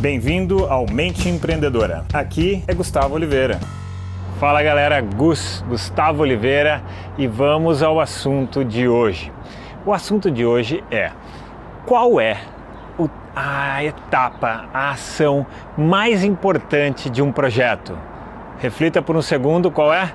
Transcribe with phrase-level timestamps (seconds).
[0.00, 2.06] Bem-vindo ao Mente Empreendedora.
[2.14, 3.60] Aqui é Gustavo Oliveira.
[4.38, 6.82] Fala galera, Gus, Gustavo Oliveira
[7.18, 9.30] e vamos ao assunto de hoje.
[9.84, 11.10] O assunto de hoje é
[11.84, 12.40] qual é
[13.36, 17.98] a etapa, a ação mais importante de um projeto?
[18.58, 20.14] Reflita por um segundo qual é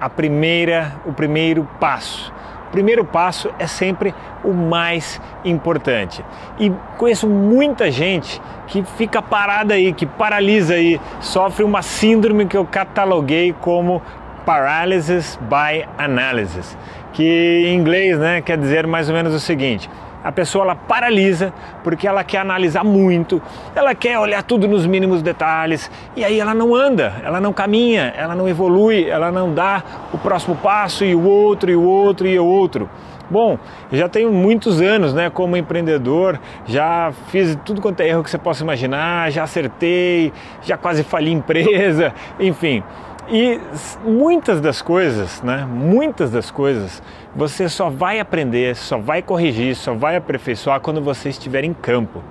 [0.00, 2.32] a primeira, o primeiro passo
[2.70, 4.14] primeiro passo é sempre
[4.44, 6.24] o mais importante.
[6.58, 12.56] E conheço muita gente que fica parada aí, que paralisa aí, sofre uma síndrome que
[12.56, 14.02] eu cataloguei como
[14.44, 16.78] paralysis by analysis,
[17.12, 19.90] que em inglês, né, quer dizer mais ou menos o seguinte:
[20.26, 21.52] a pessoa ela paralisa
[21.84, 23.40] porque ela quer analisar muito,
[23.76, 28.12] ela quer olhar tudo nos mínimos detalhes e aí ela não anda, ela não caminha,
[28.16, 32.26] ela não evolui, ela não dá o próximo passo e o outro e o outro
[32.26, 32.90] e o outro.
[33.30, 33.56] Bom,
[33.92, 38.30] eu já tenho muitos anos né, como empreendedor, já fiz tudo quanto é erro que
[38.30, 42.82] você possa imaginar, já acertei, já quase fali empresa, enfim.
[43.28, 43.60] E
[44.04, 47.02] muitas das coisas, né, muitas das coisas,
[47.34, 52.22] você só vai aprender, só vai corrigir, só vai aperfeiçoar quando você estiver em campo.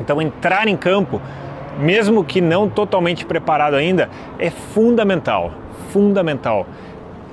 [0.00, 1.22] Então, entrar em campo,
[1.78, 5.52] mesmo que não totalmente preparado ainda, é fundamental,
[5.92, 6.66] fundamental.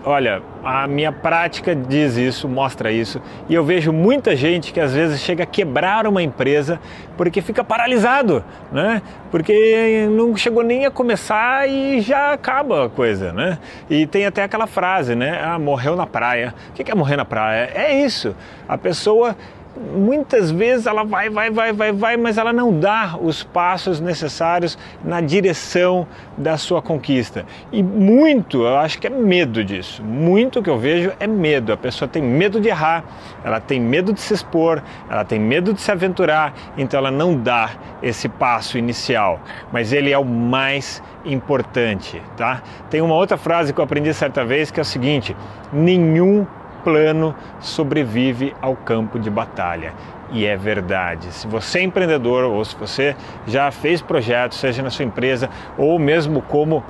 [0.06, 4.94] Olha, a minha prática diz isso, mostra isso, e eu vejo muita gente que às
[4.94, 6.78] vezes chega a quebrar uma empresa
[7.16, 9.02] porque fica paralisado, né?
[9.32, 13.58] Porque não chegou nem a começar e já acaba a coisa, né?
[13.90, 15.40] E tem até aquela frase, né?
[15.42, 16.54] Ah, morreu na praia.
[16.72, 17.72] O que é morrer na praia?
[17.74, 18.36] É isso.
[18.68, 19.38] A pessoa
[19.76, 24.78] muitas vezes ela vai, vai, vai, vai, vai, mas ela não dá os passos necessários
[25.04, 26.08] na direção
[26.38, 27.46] da sua conquista.
[27.72, 30.04] E muito, eu acho que é medo disso.
[30.04, 31.74] Muito que eu vejo é medo.
[31.74, 33.04] A pessoa tem medo de errar,
[33.44, 37.36] ela tem medo de se expor, ela tem medo de se aventurar, então ela não
[37.36, 39.40] dá esse passo inicial.
[39.72, 42.62] Mas ele é o mais importante, tá?
[42.90, 45.36] Tem uma outra frase que eu aprendi certa vez que é o seguinte:
[45.72, 46.46] nenhum
[46.84, 49.94] plano sobrevive ao campo de batalha.
[50.32, 51.32] E é verdade.
[51.32, 56.00] Se você é empreendedor ou se você já fez projetos, seja na sua empresa ou
[56.00, 56.84] mesmo como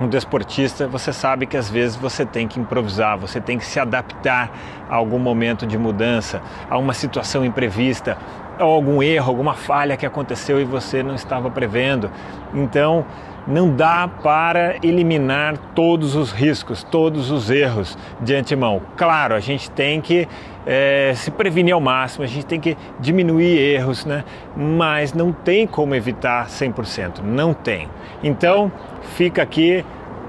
[0.00, 3.80] um desportista, você sabe que às vezes você tem que improvisar, você tem que se
[3.80, 4.50] adaptar
[4.88, 8.18] a algum momento de mudança, a uma situação imprevista,
[8.58, 12.10] ou algum erro, alguma falha que aconteceu e você não estava prevendo.
[12.54, 13.04] Então,
[13.46, 18.82] não dá para eliminar todos os riscos, todos os erros de antemão.
[18.96, 20.26] Claro, a gente tem que
[20.66, 24.24] é, se prevenir ao máximo, a gente tem que diminuir erros, né?
[24.56, 27.88] mas não tem como evitar 100%, não tem.
[28.22, 28.72] Então,
[29.14, 29.84] fica aqui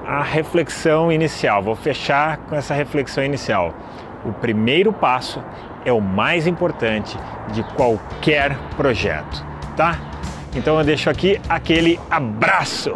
[0.06, 1.62] a reflexão inicial.
[1.64, 3.74] Vou fechar com essa reflexão inicial.
[4.28, 5.42] O primeiro passo
[5.86, 7.18] é o mais importante
[7.54, 9.46] de qualquer projeto,
[9.78, 9.98] tá?
[10.54, 12.94] Então eu deixo aqui aquele abraço.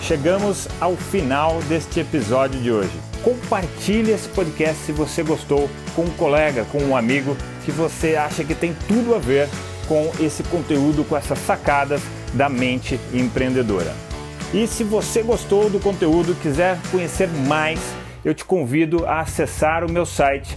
[0.00, 2.92] Chegamos ao final deste episódio de hoje.
[3.24, 8.44] Compartilhe esse podcast se você gostou com um colega, com um amigo que você acha
[8.44, 9.48] que tem tudo a ver
[9.88, 12.00] com esse conteúdo, com essas sacadas
[12.34, 13.92] da mente empreendedora.
[14.54, 17.80] E se você gostou do conteúdo, quiser conhecer mais,
[18.24, 20.56] eu te convido a acessar o meu site